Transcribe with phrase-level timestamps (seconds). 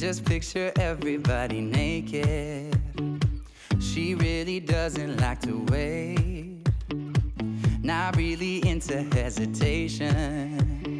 [0.00, 2.74] Just picture everybody naked.
[3.82, 6.66] She really doesn't like to wait.
[7.82, 10.99] Not really into hesitation.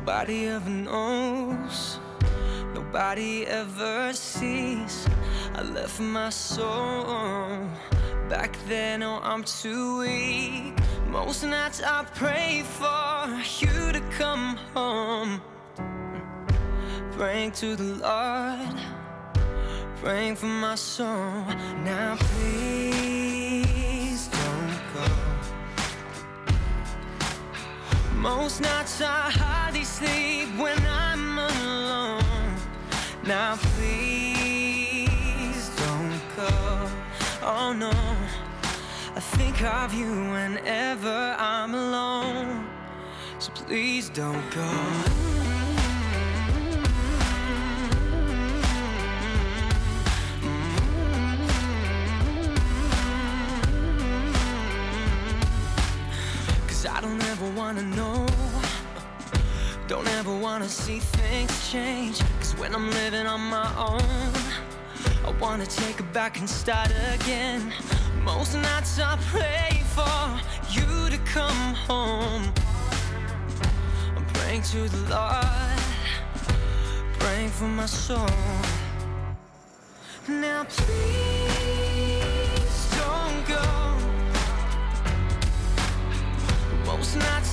[0.00, 1.98] Nobody ever knows,
[2.72, 5.06] nobody ever sees.
[5.54, 7.68] I left my soul
[8.30, 9.02] back then.
[9.02, 10.72] Oh, I'm too weak.
[11.06, 13.28] Most nights I pray for
[13.60, 15.42] you to come home.
[17.12, 18.80] Praying to the Lord,
[19.96, 21.44] praying for my soul.
[21.84, 22.99] Now, please
[28.20, 32.54] Most nights I hardly sleep when I'm alone.
[33.24, 36.90] Now please don't go.
[37.42, 37.90] Oh no,
[39.16, 42.68] I think of you whenever I'm alone.
[43.38, 45.39] So please don't go.
[57.00, 58.26] I don't ever wanna know.
[59.88, 62.20] Don't ever wanna see things change.
[62.38, 64.34] Cause when I'm living on my own,
[65.24, 67.72] I wanna take it back and start again.
[68.22, 70.20] Most nights I pray for
[70.68, 72.52] you to come home.
[74.14, 75.80] I'm praying to the Lord,
[77.18, 78.28] praying for my soul.
[80.28, 81.29] Now please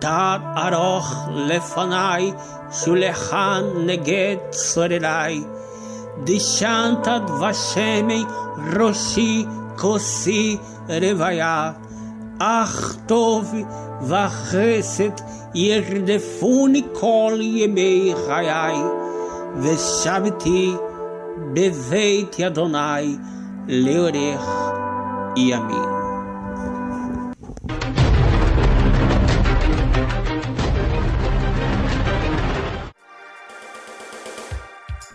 [0.00, 2.32] תת ארוך לפניי,
[2.72, 5.44] שולחן נגד צורריי.
[6.24, 8.24] דשנת דבשמי
[8.76, 9.44] ראשי
[9.76, 10.56] כוסי
[10.88, 11.72] רוויה.
[12.38, 13.54] אך טוב
[14.02, 15.10] וחסד
[15.54, 18.76] ירדפוני כל ימי חיי,
[19.56, 20.74] ושבתי
[21.52, 23.16] בבית אדוני
[23.68, 24.72] לאורך
[25.36, 25.99] ימים.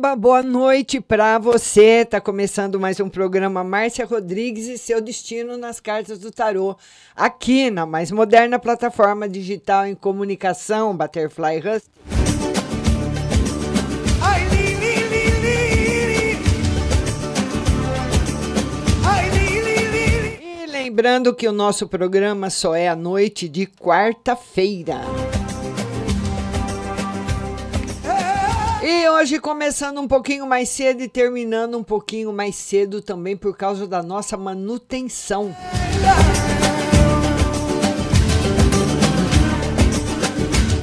[0.00, 2.06] Caramba, boa noite para você.
[2.06, 6.74] Tá começando mais um programa Márcia Rodrigues e seu destino nas cartas do tarô,
[7.14, 11.90] aqui na mais moderna plataforma digital em comunicação Butterfly Rust.
[20.40, 24.96] E lembrando que o nosso programa só é à noite de quarta-feira.
[28.92, 33.56] E hoje começando um pouquinho mais cedo e terminando um pouquinho mais cedo também por
[33.56, 35.54] causa da nossa manutenção.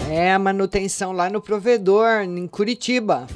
[0.09, 3.27] É a manutenção lá no provedor, em Curitiba.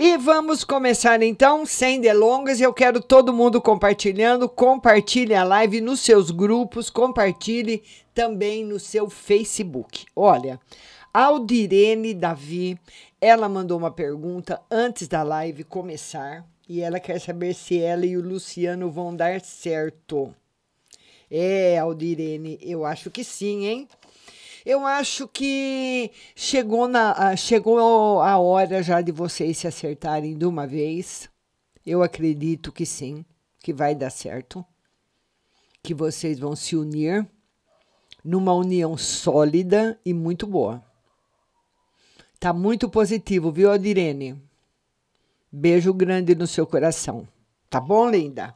[0.00, 2.60] E vamos começar então, sem delongas.
[2.60, 4.48] Eu quero todo mundo compartilhando.
[4.48, 7.82] Compartilhe a live nos seus grupos, compartilhe
[8.14, 10.06] também no seu Facebook.
[10.14, 10.60] Olha,
[11.12, 12.78] Aldirene Davi,
[13.20, 18.16] ela mandou uma pergunta antes da live começar e ela quer saber se ela e
[18.16, 20.32] o Luciano vão dar certo.
[21.28, 23.88] É, Aldirene, eu acho que sim, hein?
[24.68, 30.66] Eu acho que chegou, na, chegou a hora já de vocês se acertarem de uma
[30.66, 31.26] vez.
[31.86, 33.24] Eu acredito que sim,
[33.60, 34.62] que vai dar certo.
[35.82, 37.26] Que vocês vão se unir
[38.22, 40.84] numa união sólida e muito boa.
[42.38, 44.38] Tá muito positivo, viu, Adirene?
[45.50, 47.26] Beijo grande no seu coração.
[47.70, 48.54] Tá bom, linda?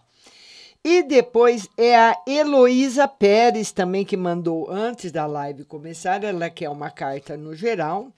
[0.85, 6.25] E depois é a Heloísa Pérez também que mandou antes da live começar.
[6.25, 8.13] Ela quer uma carta no geral.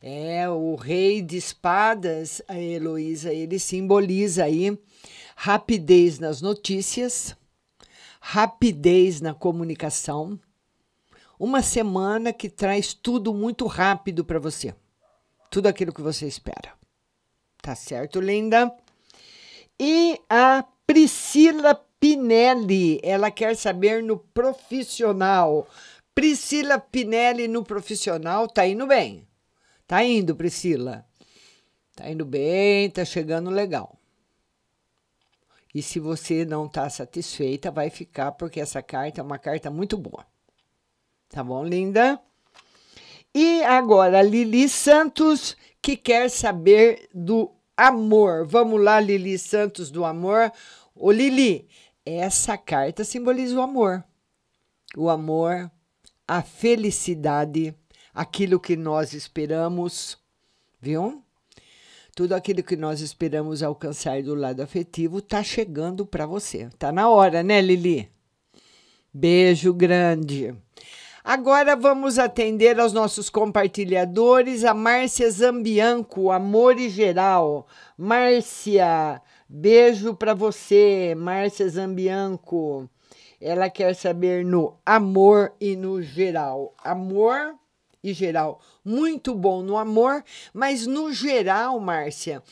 [0.00, 4.78] É o rei de espadas, a Heloísa, ele simboliza aí
[5.34, 7.34] rapidez nas notícias,
[8.20, 10.38] rapidez na comunicação.
[11.38, 14.74] Uma semana que traz tudo muito rápido para você.
[15.50, 16.72] Tudo aquilo que você espera.
[17.60, 18.72] Tá certo, linda?
[19.78, 25.66] E a Priscila Pinelli, ela quer saber no profissional.
[26.14, 29.26] Priscila Pinelli no profissional, tá indo bem.
[29.86, 31.06] Tá indo, Priscila.
[31.94, 33.96] Tá indo bem, tá chegando legal.
[35.74, 39.96] E se você não tá satisfeita, vai ficar, porque essa carta é uma carta muito
[39.96, 40.26] boa.
[41.28, 42.20] Tá bom, linda?
[43.34, 48.46] E agora, Lili Santos, que quer saber do amor.
[48.46, 50.50] Vamos lá, Lili Santos do amor.
[50.94, 51.68] Ô, Lili,
[52.06, 54.04] essa carta simboliza o amor.
[54.96, 55.68] O amor,
[56.26, 57.74] a felicidade,
[58.14, 60.16] aquilo que nós esperamos,
[60.80, 61.22] viu?
[62.14, 66.70] Tudo aquilo que nós esperamos alcançar do lado afetivo está chegando para você.
[66.78, 68.08] Tá na hora, né, Lili?
[69.12, 70.54] Beijo grande.
[71.22, 77.66] Agora vamos atender aos nossos compartilhadores, a Márcia Zambianco, Amor e Geral.
[77.98, 82.90] Márcia, Beijo para você, Márcia Zambianco.
[83.40, 86.74] Ela quer saber no amor e no geral.
[86.82, 87.54] Amor
[88.02, 88.60] e geral.
[88.84, 92.42] Muito bom no amor, mas no geral, Márcia,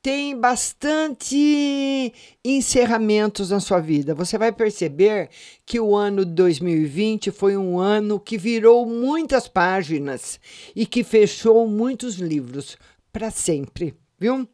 [0.00, 4.14] tem bastante encerramentos na sua vida.
[4.14, 5.28] Você vai perceber
[5.66, 10.40] que o ano de 2020 foi um ano que virou muitas páginas
[10.74, 12.78] e que fechou muitos livros
[13.12, 14.48] para sempre, viu?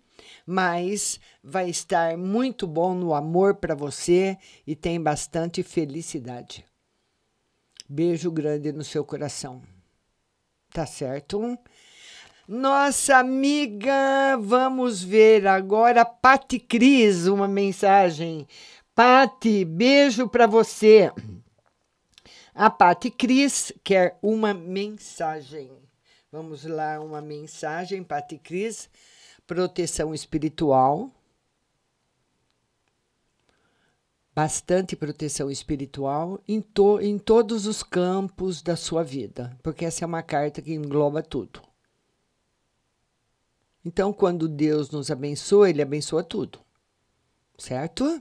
[0.46, 4.36] Mas vai estar muito bom no amor para você
[4.66, 6.64] e tem bastante felicidade.
[7.88, 9.62] Beijo grande no seu coração.
[10.70, 11.58] Tá certo?
[12.46, 18.46] Nossa amiga, vamos ver agora Pati Cris, uma mensagem.
[18.94, 21.10] Pati, beijo para você.
[22.54, 25.70] A Pati Cris quer uma mensagem.
[26.30, 28.90] Vamos lá, uma mensagem, Pati Cris.
[29.46, 31.10] Proteção espiritual
[34.34, 40.06] bastante proteção espiritual em, to, em todos os campos da sua vida, porque essa é
[40.06, 41.62] uma carta que engloba tudo.
[43.84, 46.58] Então, quando Deus nos abençoa, Ele abençoa tudo,
[47.56, 48.20] certo?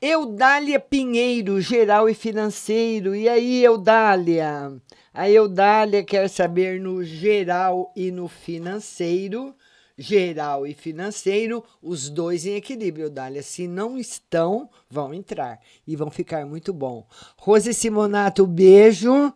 [0.00, 3.14] Eudália Pinheiro, geral e financeiro.
[3.14, 4.72] E aí, Eudália?
[5.14, 9.54] A Eudália quer saber no geral e no financeiro
[10.02, 13.42] geral e financeiro, os dois em equilíbrio, Dália.
[13.42, 17.06] Se não estão, vão entrar e vão ficar muito bom.
[17.38, 19.32] Rose Simonato, beijo.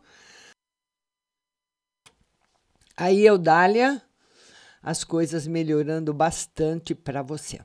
[2.96, 4.02] Aí, Eudália,
[4.82, 7.60] as coisas melhorando bastante para você.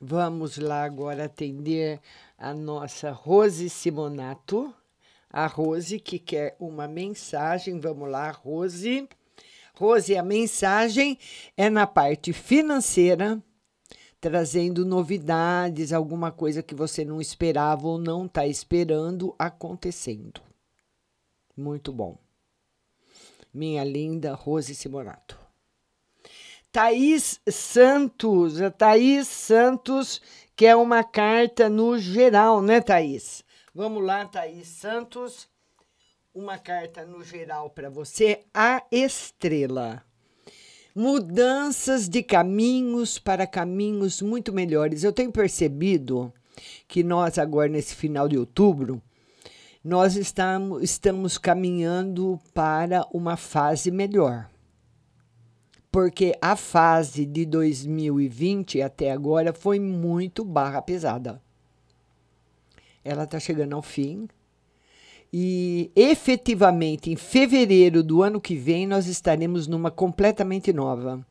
[0.00, 2.00] Vamos lá agora atender
[2.38, 4.74] a nossa Rose Simonato.
[5.28, 7.80] A Rose que quer uma mensagem.
[7.80, 9.08] Vamos lá, Rose.
[9.76, 11.18] Rose, a mensagem
[11.56, 13.42] é na parte financeira,
[14.20, 20.40] trazendo novidades, alguma coisa que você não esperava ou não está esperando acontecendo.
[21.56, 22.16] Muito bom.
[23.52, 25.36] Minha linda Rose Simonato.
[26.70, 30.22] Thaís Santos, a Thaís Santos,
[30.54, 33.44] que é uma carta no geral, né, Thaís?
[33.74, 35.48] Vamos lá, Thaís Santos
[36.34, 40.02] uma carta no geral para você, a estrela.
[40.92, 45.04] Mudanças de caminhos para caminhos muito melhores.
[45.04, 46.32] Eu tenho percebido
[46.88, 49.00] que nós, agora nesse final de outubro,
[49.82, 54.50] nós estamos, estamos caminhando para uma fase melhor.
[55.90, 61.40] Porque a fase de 2020 até agora foi muito barra pesada.
[63.04, 64.28] Ela está chegando ao fim,
[65.36, 71.26] e efetivamente, em fevereiro do ano que vem, nós estaremos numa completamente nova.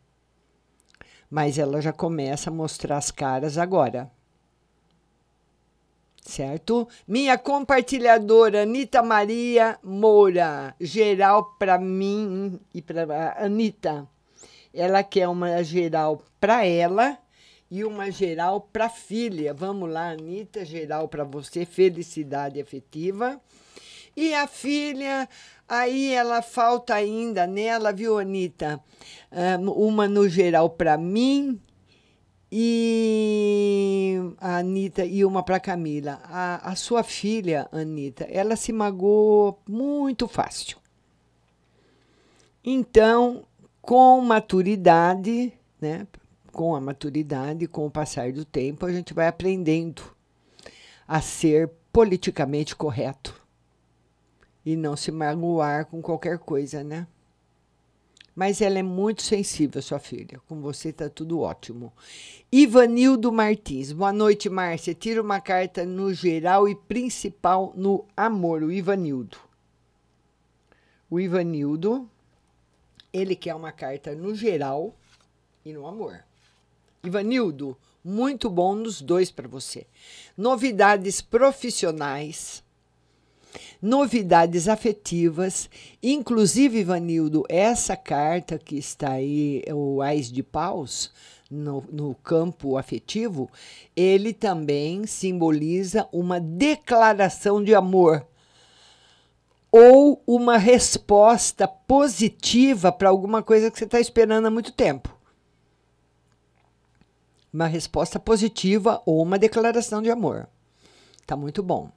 [1.31, 4.11] Mas ela já começa a mostrar as caras agora.
[6.21, 6.85] Certo?
[7.07, 14.05] Minha compartilhadora Anitta Maria Moura, geral para mim e para Anitta.
[14.73, 17.17] Ela quer uma geral para ela
[17.71, 19.53] e uma geral para filha.
[19.53, 23.39] Vamos lá, Anitta, geral para você, felicidade afetiva.
[24.15, 25.27] E a filha,
[25.67, 28.79] aí ela falta ainda nela, viu, Anitta?
[29.75, 31.59] Uma no geral para mim
[32.51, 36.21] e a Anitta e uma para Camila.
[36.25, 40.77] A, a sua filha, Anitta, ela se magoou muito fácil.
[42.63, 43.43] Então,
[43.81, 46.05] com maturidade, né?
[46.51, 50.03] Com a maturidade, com o passar do tempo, a gente vai aprendendo
[51.07, 53.42] a ser politicamente correto
[54.65, 57.07] e não se magoar com qualquer coisa, né?
[58.35, 60.41] Mas ela é muito sensível, sua filha.
[60.47, 61.93] Com você está tudo ótimo.
[62.51, 63.91] Ivanildo Martins.
[63.91, 64.95] Boa noite, Márcia.
[64.95, 68.63] Tira uma carta no geral e principal no amor.
[68.63, 69.37] O Ivanildo.
[71.11, 72.09] O Ivanildo,
[73.11, 74.95] ele quer uma carta no geral
[75.63, 76.23] e no amor.
[77.03, 79.85] Ivanildo, muito bom nos dois para você.
[80.35, 82.62] Novidades profissionais
[83.81, 85.69] novidades afetivas,
[86.01, 91.11] inclusive, Vanildo, essa carta que está aí, o Ais de Paus,
[91.49, 93.49] no, no, campo afetivo,
[93.95, 98.25] ele também simboliza uma declaração de amor
[99.71, 105.15] ou uma resposta positiva para alguma coisa que você está esperando há muito tempo.
[107.51, 110.47] Uma resposta positiva ou uma declaração de amor.
[111.25, 111.91] Tá muito bom.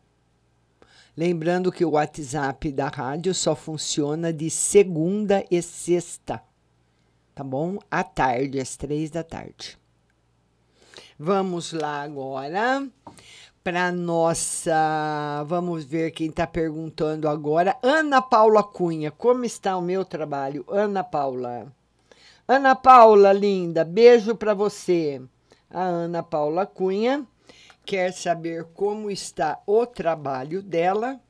[1.16, 6.42] Lembrando que o WhatsApp da rádio só funciona de segunda e sexta,
[7.34, 7.78] tá bom?
[7.90, 9.78] À tarde, às três da tarde.
[11.18, 12.86] Vamos lá agora
[13.64, 15.42] para nossa.
[15.46, 17.74] Vamos ver quem está perguntando agora.
[17.82, 20.66] Ana Paula Cunha, como está o meu trabalho?
[20.68, 21.72] Ana Paula.
[22.46, 25.22] Ana Paula, linda, beijo para você.
[25.70, 27.26] A Ana Paula Cunha
[27.86, 31.20] quer saber como está o trabalho dela.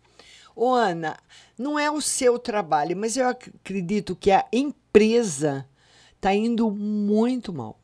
[0.55, 1.19] Ô, Ana,
[1.59, 5.69] não é o seu trabalho, mas eu acredito que a empresa
[6.15, 7.79] está indo muito mal.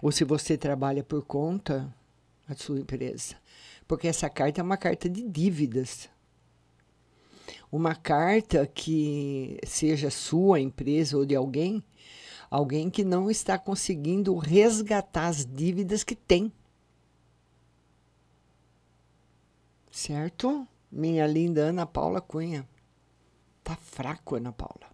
[0.00, 1.94] Ou se você trabalha por conta
[2.48, 3.36] da sua empresa.
[3.86, 6.08] Porque essa carta é uma carta de dívidas.
[7.70, 11.82] Uma carta que seja sua empresa ou de alguém,
[12.50, 16.52] alguém que não está conseguindo resgatar as dívidas que tem.
[19.92, 20.66] Certo?
[20.90, 22.66] Minha linda Ana Paula Cunha.
[23.62, 24.90] Tá fraco, Ana Paula.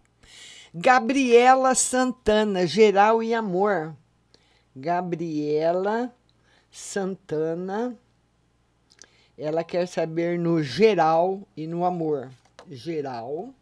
[0.73, 3.95] Gabriela Santana, geral e amor.
[4.75, 6.13] Gabriela
[6.69, 7.97] Santana.
[9.37, 12.29] Ela quer saber no geral e no amor.
[12.69, 13.53] Geral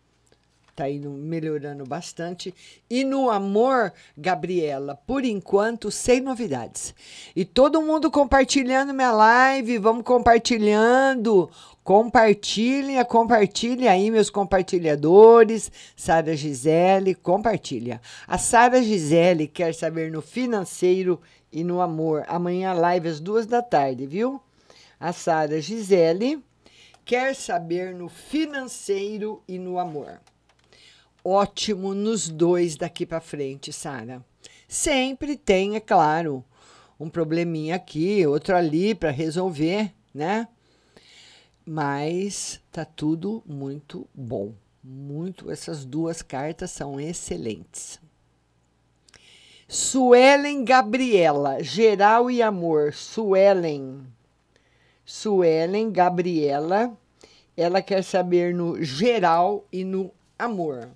[0.77, 2.53] tá indo melhorando bastante.
[2.87, 6.93] E no amor, Gabriela, por enquanto, sem novidades.
[7.35, 11.49] E todo mundo compartilhando minha live, vamos compartilhando.
[11.83, 15.71] Compartilha, compartilha aí, meus compartilhadores.
[15.95, 17.99] Sara Gisele, compartilha.
[18.27, 21.19] A Sara Gisele quer saber no financeiro
[21.51, 22.23] e no amor.
[22.27, 24.39] Amanhã, live às duas da tarde, viu?
[24.99, 26.39] A Sara Gisele
[27.03, 30.19] quer saber no financeiro e no amor
[31.27, 34.23] ótimo nos dois daqui para frente, Sara.
[34.67, 36.43] Sempre tem, é claro,
[36.99, 40.47] um probleminha aqui, outro ali para resolver, né?
[41.67, 44.53] mas tá tudo muito bom.
[44.81, 47.99] Muito, essas duas cartas são excelentes.
[49.67, 52.93] Suelen Gabriela, geral e amor.
[52.93, 54.07] Suelen.
[55.03, 56.97] Suelen Gabriela,
[57.57, 60.09] ela quer saber no geral e no
[60.39, 60.89] amor.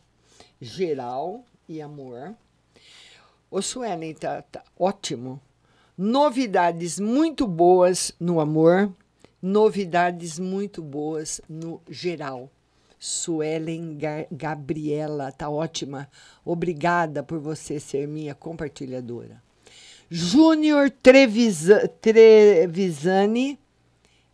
[0.61, 2.35] Geral e amor.
[3.49, 5.41] O Suelen tá, tá ótimo.
[5.97, 8.93] Novidades muito boas no amor,
[9.41, 12.49] novidades muito boas no geral.
[12.99, 16.07] Suelen Gar Gabriela, tá ótima.
[16.45, 19.41] Obrigada por você ser minha compartilhadora.
[20.09, 23.57] Júnior Trevisa Trevisani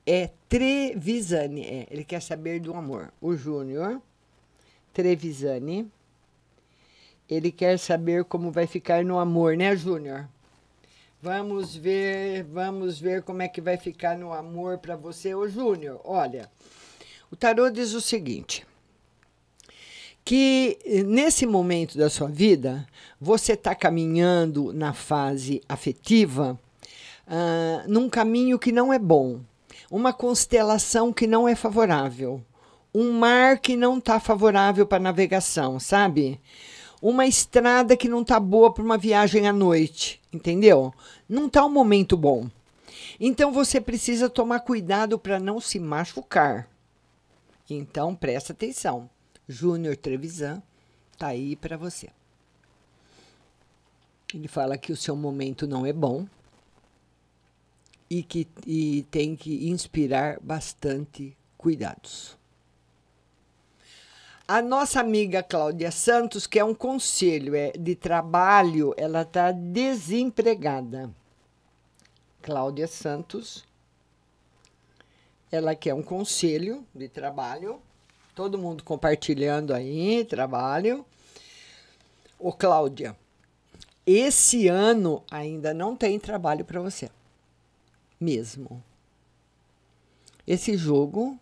[0.05, 3.13] é Trevisani, é, ele quer saber do amor.
[3.21, 4.01] O Júnior
[4.93, 5.89] Trevisani,
[7.29, 10.27] ele quer saber como vai ficar no amor, né, Júnior?
[11.21, 15.99] Vamos ver, vamos ver como é que vai ficar no amor para você, ô Júnior.
[16.03, 16.49] Olha,
[17.31, 18.65] o tarô diz o seguinte:
[20.23, 22.85] que nesse momento da sua vida
[23.19, 26.59] você está caminhando na fase afetiva
[27.27, 29.39] uh, num caminho que não é bom,
[29.89, 32.43] uma constelação que não é favorável,
[32.93, 36.39] um mar que não está favorável para navegação, sabe?
[37.01, 40.93] Uma estrada que não está boa para uma viagem à noite, entendeu?
[41.29, 42.49] Não está um momento bom.
[43.19, 46.67] Então você precisa tomar cuidado para não se machucar.
[47.69, 49.09] Então presta atenção.
[49.47, 50.61] Júnior Trevisan
[51.17, 52.09] tá aí para você.
[54.33, 56.27] Ele fala que o seu momento não é bom
[58.09, 62.36] e que e tem que inspirar bastante cuidados.
[64.49, 71.13] A nossa amiga Cláudia Santos quer um conselho é, de trabalho, ela está desempregada.
[72.41, 73.65] Cláudia Santos,
[75.51, 77.81] ela quer um conselho de trabalho,
[78.33, 81.05] todo mundo compartilhando aí, trabalho.
[82.39, 83.17] Ô Cláudia,
[84.05, 87.11] esse ano ainda não tem trabalho para você.
[88.17, 88.81] Mesmo.
[90.47, 91.37] Esse jogo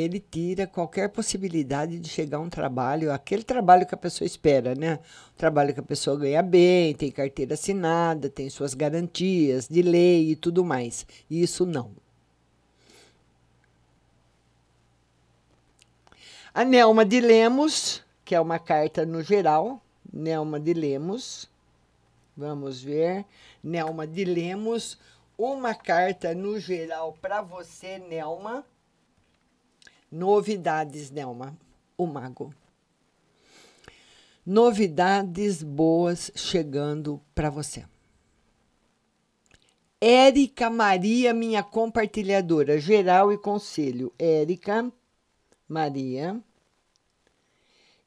[0.00, 4.74] ele tira qualquer possibilidade de chegar a um trabalho, aquele trabalho que a pessoa espera,
[4.74, 4.98] né?
[5.34, 10.30] O trabalho que a pessoa ganha bem, tem carteira assinada, tem suas garantias de lei
[10.30, 11.06] e tudo mais.
[11.30, 11.90] Isso não.
[16.52, 19.80] A Nelma de Lemos, que é uma carta no geral,
[20.12, 21.48] Nelma de Lemos.
[22.36, 23.24] Vamos ver.
[23.62, 24.98] Nelma de Lemos,
[25.38, 28.64] uma carta no geral para você, Nelma.
[30.10, 31.56] Novidades, Nelma,
[31.96, 32.52] o mago.
[34.44, 37.84] Novidades boas chegando para você.
[40.00, 44.12] Érica Maria, minha compartilhadora, geral e conselho.
[44.18, 44.90] Érica
[45.68, 46.42] Maria,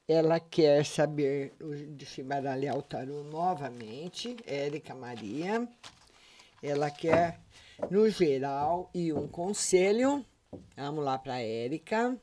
[0.07, 1.53] ela quer saber,
[1.89, 4.35] deixa eu baralhar o tarô novamente.
[4.45, 5.65] Érica Maria,
[6.61, 7.39] ela quer
[7.89, 10.25] no geral e um conselho.
[10.75, 12.19] Vamos lá para Érica.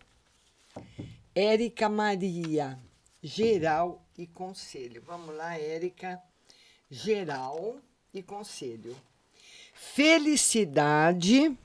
[1.34, 2.78] Érica Maria,
[3.22, 5.02] geral e conselho.
[5.06, 6.20] Vamos lá, Érica,
[6.90, 7.78] geral
[8.12, 8.96] e conselho.
[9.72, 11.56] Felicidade,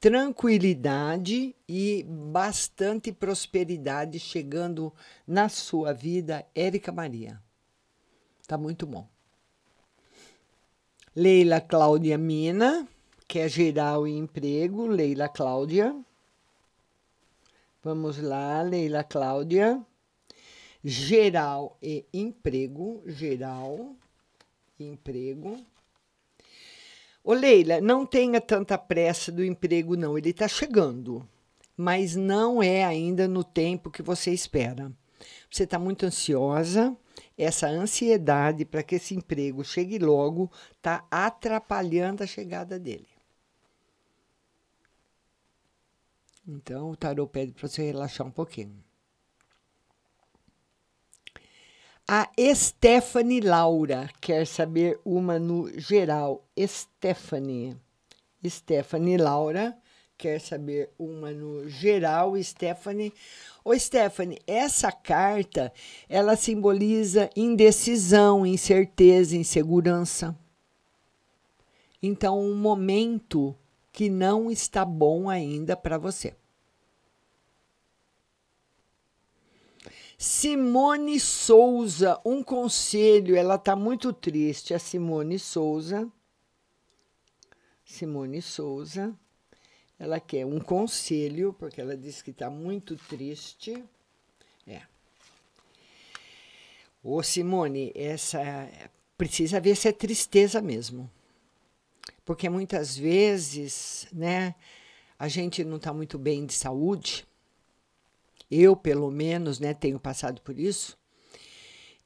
[0.00, 4.94] tranquilidade e bastante prosperidade chegando
[5.26, 7.42] na sua vida, Érica Maria.
[8.46, 9.06] Tá muito bom.
[11.14, 12.88] Leila Cláudia Mina,
[13.30, 15.94] que é geral e emprego, Leila Cláudia.
[17.80, 19.80] Vamos lá, Leila Cláudia.
[20.82, 23.94] Geral e emprego, geral
[24.80, 25.64] e emprego.
[27.22, 30.18] Ô Leila, não tenha tanta pressa do emprego, não.
[30.18, 31.24] Ele está chegando,
[31.76, 34.90] mas não é ainda no tempo que você espera.
[35.48, 36.96] Você está muito ansiosa.
[37.38, 43.19] Essa ansiedade para que esse emprego chegue logo está atrapalhando a chegada dele.
[46.52, 48.82] Então, o tarô pede para você relaxar um pouquinho.
[52.08, 56.44] A Stephanie Laura quer saber uma no geral.
[56.58, 57.76] Stephanie.
[58.44, 59.78] Stephanie Laura
[60.18, 62.34] quer saber uma no geral.
[62.42, 63.12] Stephanie.
[63.64, 65.72] Ô, Stephanie, essa carta,
[66.08, 70.36] ela simboliza indecisão, incerteza, insegurança.
[72.02, 73.54] Então, um momento
[73.92, 76.39] que não está bom ainda para você.
[80.22, 86.06] Simone Souza, um conselho, ela está muito triste, a Simone Souza.
[87.86, 89.18] Simone Souza,
[89.98, 93.82] Ela quer um conselho, porque ela diz que está muito triste.
[94.66, 94.82] É.
[97.02, 98.40] Ô, Simone, essa
[99.16, 101.10] precisa ver se é tristeza mesmo.
[102.26, 104.54] Porque muitas vezes, né,
[105.18, 107.26] a gente não está muito bem de saúde.
[108.50, 110.98] Eu, pelo menos, né, tenho passado por isso.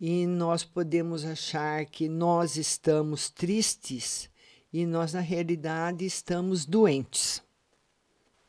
[0.00, 4.28] E nós podemos achar que nós estamos tristes
[4.72, 7.42] e nós, na realidade, estamos doentes.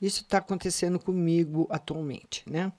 [0.02, 2.74] Isso está acontecendo comigo atualmente, né?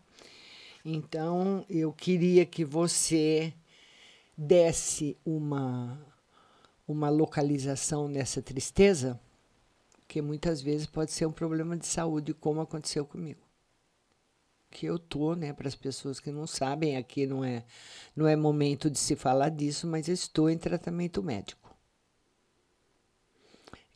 [0.85, 3.55] Então, eu queria que você
[4.37, 5.99] desse uma,
[6.87, 9.19] uma localização nessa tristeza,
[10.07, 13.46] que muitas vezes pode ser um problema de saúde, como aconteceu comigo.
[14.77, 17.65] Que eu tô, né, para as pessoas que não sabem, aqui não é,
[18.15, 21.75] não é momento de se falar disso, mas estou em tratamento médico.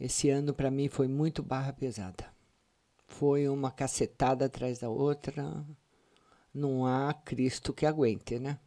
[0.01, 2.33] Esse ano para mim foi muito barra pesada.
[3.07, 5.63] Foi uma cacetada atrás da outra.
[6.55, 8.59] Não há Cristo que aguente, né?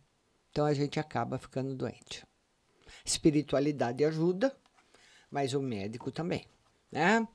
[0.52, 2.23] Então a gente acaba ficando doente.
[3.04, 4.56] Espiritualidade ajuda,
[5.32, 6.45] mas o médico também,
[6.91, 7.28] né?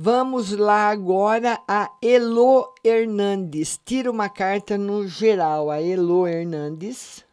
[0.00, 3.80] Vamos lá agora a Elo Hernandes.
[3.84, 5.72] Tira uma carta no geral.
[5.72, 7.26] A Elo Hernandes.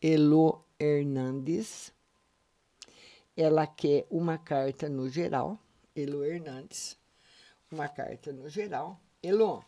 [0.00, 1.92] Elo Hernandes.
[3.36, 5.58] Ela quer uma carta no geral.
[5.94, 6.96] Elo Hernandes.
[7.70, 8.98] Uma carta no geral.
[9.22, 9.62] Elo.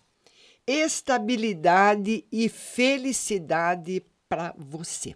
[0.67, 5.15] Estabilidade e felicidade para você.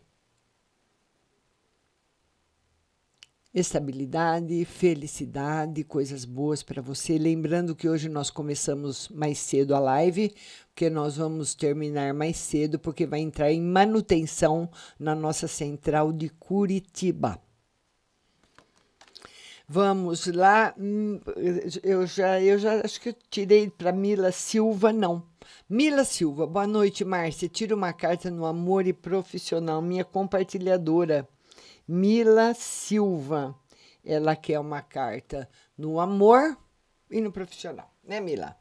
[3.58, 7.18] Estabilidade, felicidade, coisas boas para você.
[7.18, 10.32] Lembrando que hoje nós começamos mais cedo a live,
[10.68, 16.28] porque nós vamos terminar mais cedo, porque vai entrar em manutenção na nossa central de
[16.28, 17.42] Curitiba.
[19.66, 20.72] Vamos lá.
[20.78, 21.18] Hum,
[21.82, 25.24] eu já, eu já acho que eu tirei para Mila Silva, não.
[25.68, 27.48] Mila Silva, boa noite, Márcia.
[27.48, 31.28] Tira uma carta no amor e profissional, minha compartilhadora.
[31.88, 33.58] Mila Silva.
[34.04, 36.56] Ela quer uma carta no amor
[37.10, 38.56] e no profissional, né, Mila?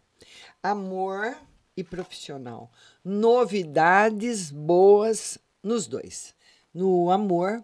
[0.64, 1.38] Amor
[1.76, 2.72] e profissional.
[3.04, 6.34] Novidades boas nos dois,
[6.74, 7.64] no amor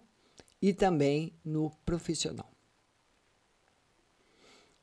[0.61, 2.51] e também no profissional.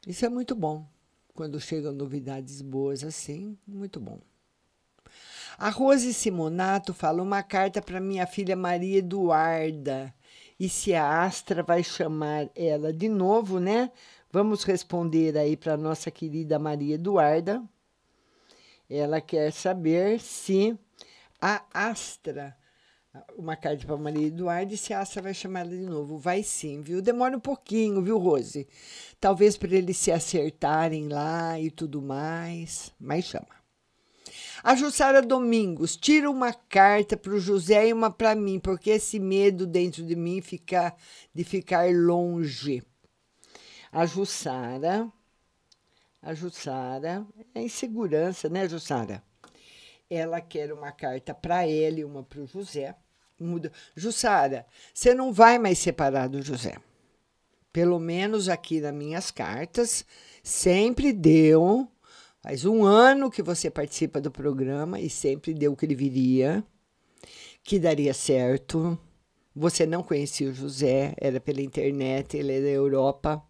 [0.07, 0.87] Isso é muito bom.
[1.35, 4.19] Quando chegam novidades boas assim, muito bom.
[5.59, 10.15] A Rose Simonato fala uma carta para minha filha Maria Eduarda.
[10.61, 13.91] E se a Astra vai chamar ela de novo, né?
[14.31, 17.63] Vamos responder aí para nossa querida Maria Eduarda.
[18.89, 20.79] Ela quer saber se
[21.41, 22.55] a Astra
[23.39, 26.19] uma carta para Maria Eduarda e se a Astra vai chamar ela de novo.
[26.19, 27.01] Vai sim, viu?
[27.01, 28.69] Demora um pouquinho, viu, Rose?
[29.19, 33.60] Talvez para eles se acertarem lá e tudo mais, mas chama.
[34.63, 39.19] A Jussara Domingos, tira uma carta para o José e uma para mim, porque esse
[39.19, 40.95] medo dentro de mim fica,
[41.35, 42.83] de ficar longe.
[43.91, 45.11] A Jussara,
[46.23, 49.23] a Jussara, é insegurança, né, Jussara?
[50.11, 52.97] ela quer uma carta para ele e uma para o José.
[53.39, 53.73] Muda.
[53.95, 56.77] Jussara, você não vai mais separar do José.
[57.73, 60.05] Pelo menos aqui nas minhas cartas,
[60.43, 61.89] sempre deu.
[62.43, 66.65] Faz um ano que você participa do programa e sempre deu que ele viria,
[67.63, 68.99] que daria certo.
[69.55, 73.43] Você não conhecia o José, era pela internet, ele é da Europa.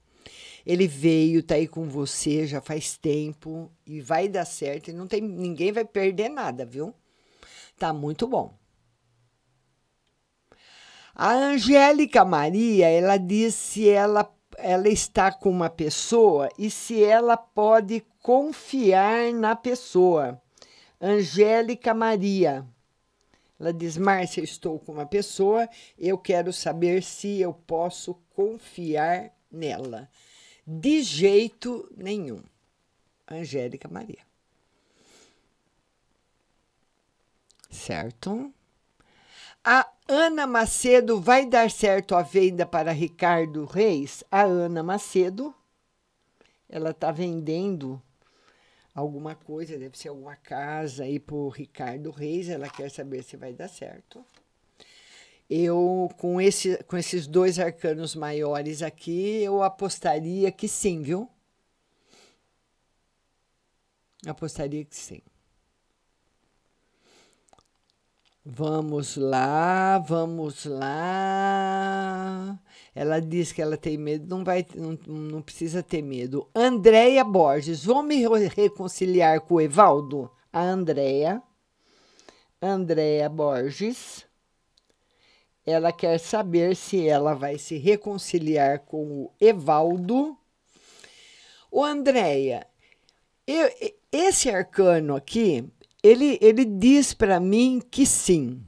[0.66, 4.88] Ele veio, tá aí com você já faz tempo e vai dar certo.
[4.88, 6.92] E não tem, ninguém vai perder nada, viu?
[7.78, 8.58] Tá muito bom.
[11.14, 14.24] A Angélica Maria, ela disse ela
[14.58, 20.40] ela está com uma pessoa e se ela pode confiar na pessoa.
[21.00, 22.66] Angélica Maria.
[23.58, 30.08] Ela diz: Márcia, estou com uma pessoa, eu quero saber se eu posso confiar nela.
[30.66, 32.42] De jeito nenhum.
[33.28, 34.20] Angélica Maria.
[37.70, 38.52] Certo?
[39.62, 44.24] A Ana Macedo vai dar certo a venda para Ricardo Reis?
[44.30, 45.54] A Ana Macedo,
[46.68, 48.02] ela está vendendo
[48.94, 52.48] alguma coisa, deve ser alguma casa aí para o Ricardo Reis.
[52.48, 54.24] Ela quer saber se vai dar certo
[55.50, 61.28] eu com, esse, com esses dois arcanos maiores aqui, eu apostaria que sim, viu?
[64.24, 65.20] Apostaria que sim.
[68.44, 72.58] Vamos lá, vamos lá.
[72.94, 76.48] Ela diz que ela tem medo, não vai, não, não precisa ter medo.
[76.54, 80.30] Andréia Borges, vou me reconciliar com o Evaldo?
[80.52, 81.40] A Andréia,
[82.60, 84.26] Andréia Borges,
[85.64, 90.36] ela quer saber se ela vai se reconciliar com o Evaldo.
[91.70, 92.66] O Andréia,
[94.10, 95.64] esse arcano aqui,
[96.02, 98.60] ele, ele diz para mim que sim.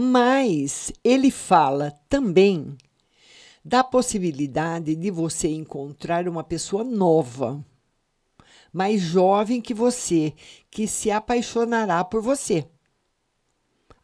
[0.00, 2.78] Mas ele fala também
[3.64, 7.66] da possibilidade de você encontrar uma pessoa nova,
[8.72, 10.32] mais jovem que você,
[10.70, 12.64] que se apaixonará por você.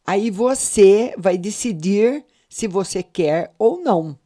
[0.04, 4.18] Aí você vai decidir se você quer ou não.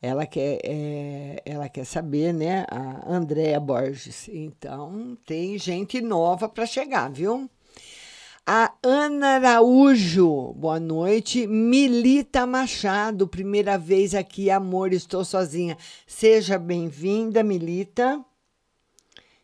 [0.00, 2.64] Ela quer, é, ela quer saber, né?
[2.70, 4.28] A Andréa Borges.
[4.28, 7.50] Então, tem gente nova para chegar, viu?
[8.48, 11.48] A Ana Araújo, boa noite.
[11.48, 15.76] Milita Machado, primeira vez aqui, amor, estou sozinha.
[16.06, 18.24] Seja bem-vinda, Milita.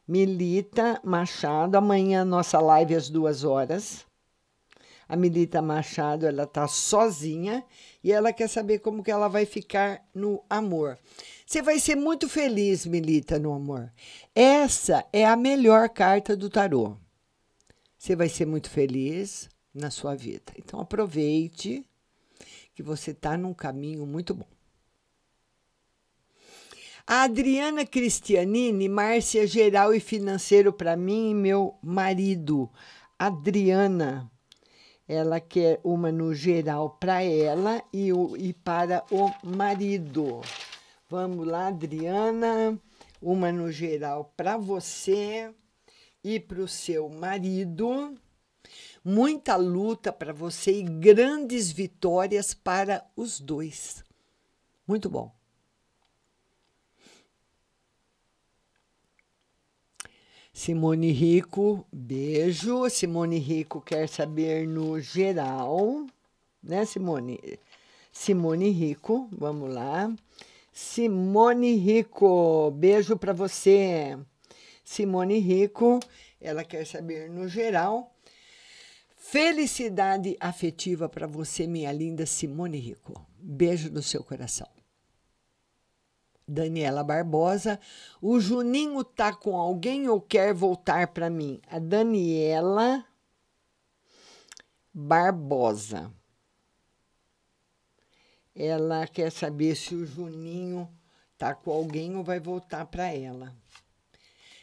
[0.06, 4.06] Milita Machado, amanhã nossa live às duas horas.
[5.08, 7.64] A Milita Machado, ela tá sozinha
[8.04, 10.96] e ela quer saber como que ela vai ficar no amor.
[11.44, 13.92] Você vai ser muito feliz, Milita, no amor.
[14.32, 17.01] Essa é a melhor carta do tarô
[18.02, 20.52] você vai ser muito feliz na sua vida.
[20.58, 21.86] Então aproveite
[22.74, 24.48] que você está num caminho muito bom.
[27.06, 32.68] A Adriana Cristianini, Márcia Geral e Financeiro para mim e meu marido.
[33.16, 34.28] Adriana,
[35.06, 40.40] ela quer uma no geral para ela e, o, e para o marido.
[41.08, 42.76] Vamos lá, Adriana,
[43.20, 45.54] uma no geral para você
[46.22, 48.14] e para o seu marido.
[49.04, 54.04] Muita luta para você e grandes vitórias para os dois.
[54.86, 55.32] Muito bom.
[60.52, 62.88] Simone Rico, beijo.
[62.90, 66.06] Simone Rico quer saber no geral,
[66.62, 67.40] né, Simone?
[68.12, 70.14] Simone Rico, vamos lá.
[70.72, 74.18] Simone Rico, beijo para você.
[74.92, 76.00] Simone Rico,
[76.38, 78.14] ela quer saber no geral.
[79.16, 83.26] Felicidade afetiva para você, minha linda Simone Rico.
[83.38, 84.68] Beijo no seu coração.
[86.46, 87.80] Daniela Barbosa,
[88.20, 91.58] o Juninho tá com alguém ou quer voltar para mim?
[91.70, 93.02] A Daniela
[94.92, 96.12] Barbosa.
[98.54, 100.86] Ela quer saber se o Juninho
[101.38, 103.61] tá com alguém ou vai voltar para ela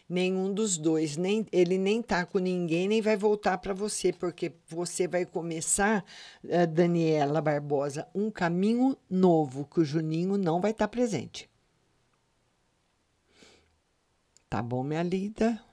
[0.10, 4.52] nenhum dos dois, nem ele nem tá com ninguém, nem vai voltar para você, porque
[4.68, 6.04] você vai começar,
[6.44, 11.48] uh, Daniela Barbosa, um caminho novo que o Juninho não vai estar tá presente.
[14.50, 15.64] Tá bom, minha linda?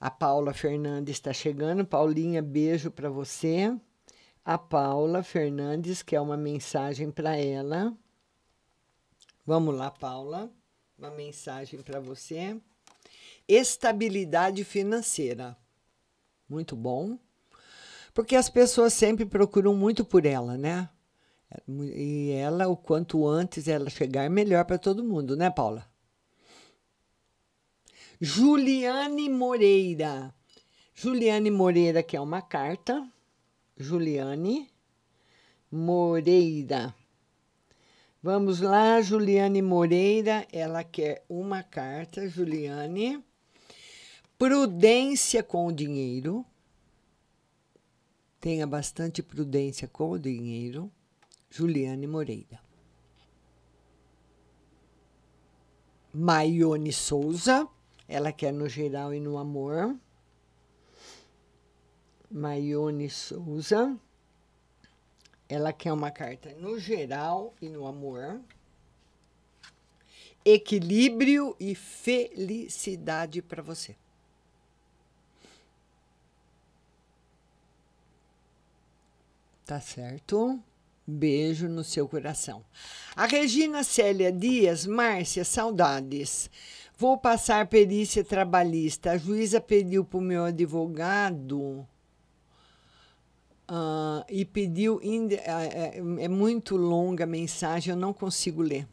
[0.00, 1.84] A Paula Fernandes está chegando.
[1.84, 3.74] Paulinha, beijo para você.
[4.42, 7.94] A Paula Fernandes quer uma mensagem para ela.
[9.46, 10.50] Vamos lá, Paula
[11.04, 12.56] uma mensagem para você.
[13.46, 15.56] Estabilidade financeira.
[16.48, 17.18] Muito bom.
[18.12, 20.88] Porque as pessoas sempre procuram muito por ela, né?
[21.68, 25.86] E ela, o quanto antes ela chegar, melhor para todo mundo, né, Paula?
[28.20, 30.34] Juliane Moreira.
[30.94, 33.06] Juliane Moreira, que é uma carta.
[33.76, 34.70] Juliane
[35.70, 36.94] Moreira.
[38.24, 43.22] Vamos lá, Juliane Moreira, ela quer uma carta, Juliane.
[44.38, 46.42] Prudência com o dinheiro.
[48.40, 50.90] Tenha bastante prudência com o dinheiro.
[51.50, 52.58] Juliane Moreira.
[56.10, 57.68] Maione Souza,
[58.08, 59.94] ela quer no geral e no amor.
[62.30, 64.00] Maione Souza.
[65.54, 68.40] Ela quer uma carta no geral e no amor.
[70.44, 73.94] Equilíbrio e felicidade para você.
[79.64, 80.60] Tá certo?
[81.06, 82.64] Beijo no seu coração.
[83.14, 86.50] A Regina Célia Dias, Márcia, saudades.
[86.98, 89.12] Vou passar perícia trabalhista.
[89.12, 91.86] A juíza pediu para o meu advogado
[93.68, 95.00] Uh, e pediu.
[95.02, 98.86] É, é muito longa a mensagem, eu não consigo ler.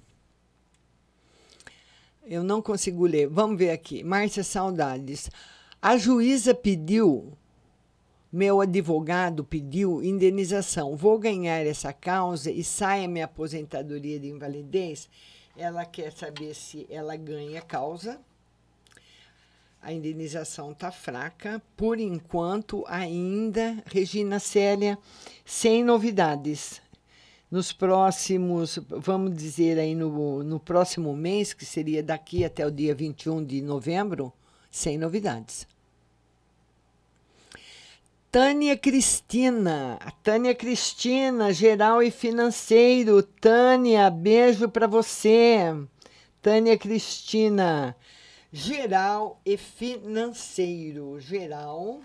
[2.23, 3.27] Eu não consigo ler.
[3.27, 4.03] Vamos ver aqui.
[4.03, 5.29] Márcia Saudades.
[5.81, 7.33] A juíza pediu
[8.31, 10.95] Meu advogado pediu indenização.
[10.95, 15.09] Vou ganhar essa causa e sai a minha aposentadoria de invalidez?
[15.57, 18.21] Ela quer saber se ela ganha causa.
[19.81, 21.61] A indenização está fraca.
[21.75, 24.97] Por enquanto, ainda, Regina Célia,
[25.43, 26.79] sem novidades.
[27.49, 32.93] Nos próximos, vamos dizer aí no, no próximo mês, que seria daqui até o dia
[32.93, 34.31] 21 de novembro,
[34.69, 35.67] sem novidades.
[38.31, 43.21] Tânia Cristina, Tânia Cristina, geral e financeiro.
[43.21, 45.75] Tânia, beijo para você.
[46.41, 47.93] Tânia Cristina,
[48.51, 51.19] geral e financeiro.
[51.19, 52.01] Geral,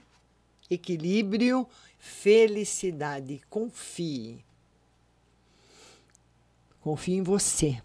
[0.71, 1.67] equilíbrio,
[1.99, 3.41] felicidade.
[3.51, 4.45] Confie.
[6.81, 7.83] Confie em você.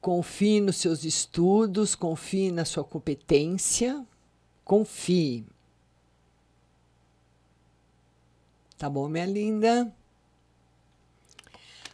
[0.00, 4.06] Confie nos seus estudos, confie na sua competência.
[4.64, 5.44] Confie.
[8.76, 9.92] Tá bom, minha linda?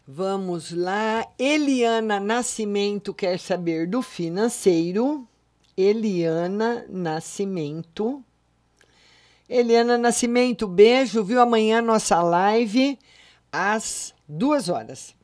[0.07, 1.27] Vamos lá.
[1.39, 5.27] Eliana Nascimento quer saber do financeiro.
[5.77, 8.23] Eliana Nascimento.
[9.49, 11.41] Eliana Nascimento, beijo, viu?
[11.41, 12.99] Amanhã nossa live
[13.51, 15.15] às duas horas.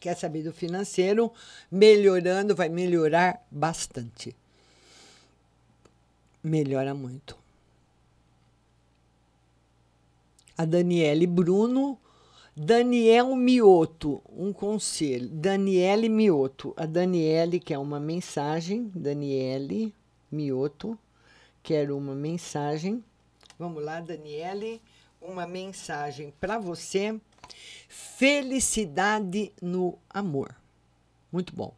[0.00, 1.32] Quer saber do financeiro?
[1.70, 4.36] Melhorando, vai melhorar bastante.
[6.42, 7.46] Melhora muito.
[10.56, 11.98] a Daniele Bruno,
[12.58, 15.28] Daniel Mioto, um conselho.
[15.28, 19.94] Daniele Mioto, a Daniele quer uma mensagem, Daniele
[20.32, 20.98] Mioto
[21.62, 23.04] quer uma mensagem.
[23.58, 24.80] Vamos lá, Daniele,
[25.20, 27.20] uma mensagem para você.
[27.90, 30.56] Felicidade no amor.
[31.30, 31.74] Muito bom.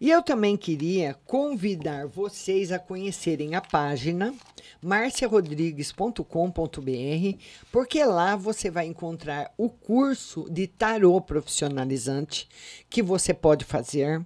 [0.00, 4.34] E eu também queria convidar vocês a conhecerem a página
[4.82, 7.38] marciarodrigues.com.br,
[7.72, 12.48] porque lá você vai encontrar o curso de tarô profissionalizante
[12.90, 14.22] que você pode fazer.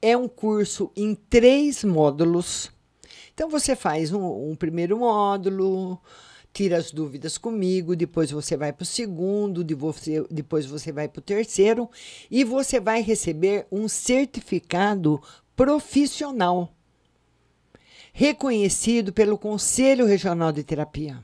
[0.00, 2.72] É um curso em três módulos.
[3.34, 6.00] Então você faz um, um primeiro módulo,
[6.52, 11.22] tira as dúvidas comigo, depois você vai para o segundo, depois você vai para o
[11.22, 11.88] terceiro
[12.30, 15.20] e você vai receber um certificado
[15.54, 16.72] profissional
[18.12, 21.22] reconhecido pelo Conselho Regional de Terapia.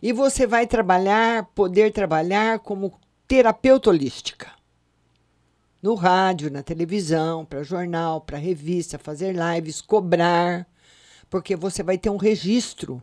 [0.00, 4.50] E você vai trabalhar, poder trabalhar como terapeuta holística.
[5.82, 10.66] No rádio, na televisão, para jornal, para revista, fazer lives, cobrar,
[11.28, 13.02] porque você vai ter um registro.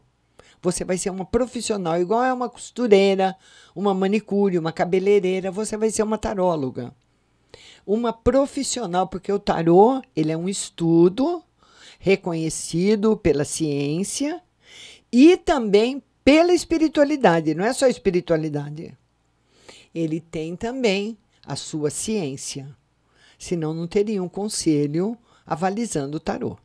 [0.61, 3.35] Você vai ser uma profissional, igual é uma costureira,
[3.75, 6.93] uma manicure, uma cabeleireira, você vai ser uma taróloga.
[7.85, 11.41] Uma profissional, porque o tarô, ele é um estudo
[11.97, 14.41] reconhecido pela ciência
[15.11, 17.55] e também pela espiritualidade.
[17.55, 18.97] Não é só espiritualidade.
[19.95, 22.75] Ele tem também a sua ciência.
[23.37, 26.57] Senão, não teria um conselho avalizando o tarô.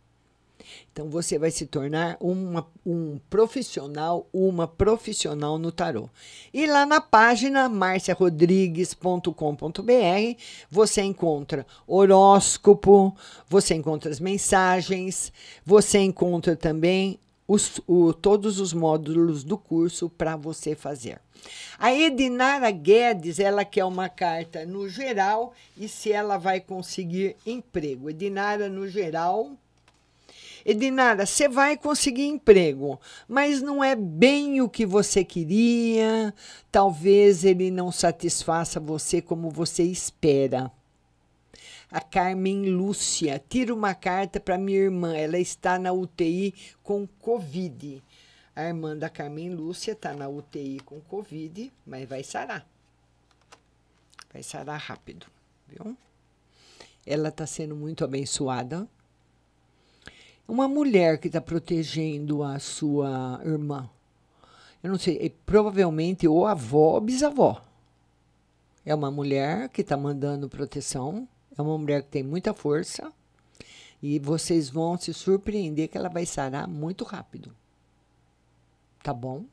[0.94, 6.08] Então você vai se tornar uma, um profissional, uma profissional no tarô.
[6.52, 10.40] E lá na página marciarodrigues.com.br
[10.70, 13.12] você encontra horóscopo,
[13.48, 15.32] você encontra as mensagens,
[15.66, 17.18] você encontra também
[17.48, 21.20] os, o, todos os módulos do curso para você fazer.
[21.76, 28.08] A Edinara Guedes, ela quer uma carta no geral e se ela vai conseguir emprego.
[28.08, 29.58] Edinara, no geral,
[30.64, 32.98] Edinara, você vai conseguir emprego,
[33.28, 36.34] mas não é bem o que você queria,
[36.72, 40.72] talvez ele não satisfaça você como você espera.
[41.90, 48.02] A Carmen Lúcia, tira uma carta para minha irmã, ela está na UTI com Covid.
[48.56, 52.66] A irmã da Carmen Lúcia está na UTI com Covid, mas vai sarar.
[54.32, 55.26] Vai sarar rápido,
[55.68, 55.94] viu?
[57.06, 58.88] Ela está sendo muito abençoada
[60.46, 63.88] uma mulher que está protegendo a sua irmã.
[64.82, 67.62] Eu não sei, é provavelmente ou avó ou bisavó.
[68.84, 71.26] É uma mulher que está mandando proteção,
[71.56, 73.10] é uma mulher que tem muita força
[74.02, 77.50] e vocês vão se surpreender que ela vai sarar muito rápido.
[79.02, 79.44] Tá bom?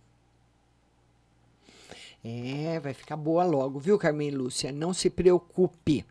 [2.24, 4.72] É, vai ficar boa logo, viu, Carmen Lúcia?
[4.72, 6.06] Não se preocupe.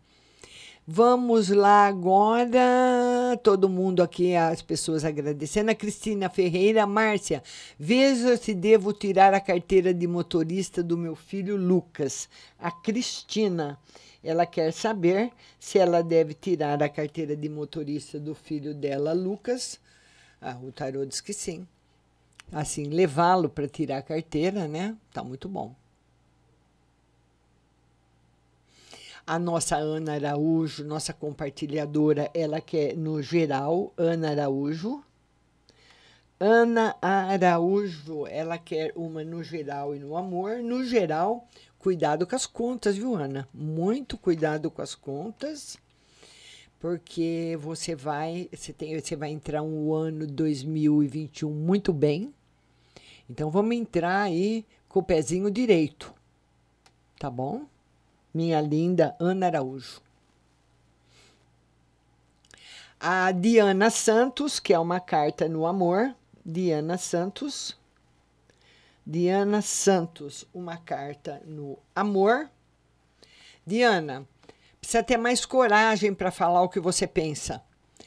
[0.93, 5.70] Vamos lá agora, todo mundo aqui, as pessoas agradecendo.
[5.70, 7.45] A Cristina Ferreira, Márcia,
[7.78, 12.28] veja se devo tirar a carteira de motorista do meu filho Lucas.
[12.59, 13.78] A Cristina,
[14.20, 15.30] ela quer saber
[15.61, 19.78] se ela deve tirar a carteira de motorista do filho dela, Lucas.
[20.41, 21.68] Ah, o tarô diz que sim.
[22.51, 24.97] assim, levá-lo para tirar a carteira, né?
[25.12, 25.72] Tá muito bom.
[29.31, 35.05] A nossa Ana Araújo, nossa compartilhadora, ela quer no geral, Ana Araújo.
[36.41, 40.57] Ana Araújo, ela quer uma no geral e no amor.
[40.64, 41.47] No geral,
[41.78, 43.49] cuidado com as contas, viu, Ana?
[43.55, 45.78] Muito cuidado com as contas,
[46.81, 52.35] porque você vai, você tem, você vai entrar um ano 2021 muito bem.
[53.31, 56.12] Então vamos entrar aí com o pezinho direito.
[57.16, 57.68] Tá bom?
[58.33, 60.01] Minha linda Ana Araújo.
[62.99, 66.14] A Diana Santos, que é uma carta no amor,
[66.45, 67.76] Diana Santos.
[69.07, 72.51] Diana Santos, uma carta no amor.
[73.66, 74.26] Diana,
[74.81, 77.62] precisa ter mais coragem para falar o que você pensa.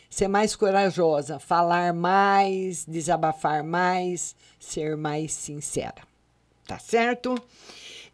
[0.09, 6.03] Ser mais corajosa, falar mais, desabafar mais, ser mais sincera.
[6.67, 7.35] Tá certo?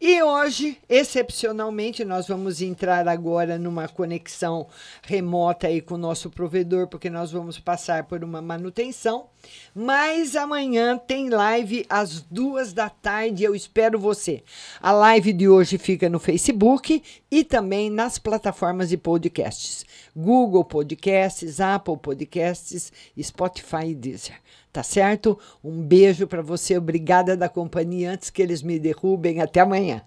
[0.00, 4.66] E hoje, excepcionalmente, nós vamos entrar agora numa conexão
[5.02, 9.26] remota aí com o nosso provedor, porque nós vamos passar por uma manutenção.
[9.74, 13.44] Mas amanhã tem live às duas da tarde.
[13.44, 14.42] Eu espero você.
[14.80, 19.84] A live de hoje fica no Facebook e também nas plataformas de podcasts:
[20.16, 22.90] Google Podcasts, Apple Podcasts,
[23.20, 24.40] Spotify e Deezer.
[24.72, 25.38] Tá certo?
[25.62, 26.78] Um beijo para você.
[26.78, 29.40] Obrigada da companhia antes que eles me derrubem.
[29.40, 30.02] Até amanhã.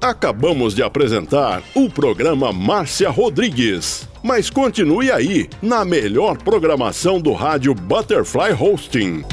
[0.00, 4.08] Acabamos de apresentar o programa Márcia Rodrigues.
[4.22, 9.24] Mas continue aí, na melhor programação do rádio Butterfly Hosting.